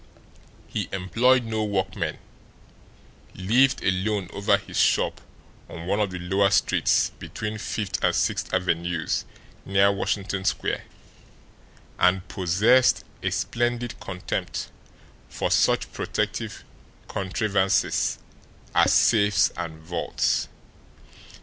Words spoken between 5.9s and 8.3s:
of the lower streets between Fifth and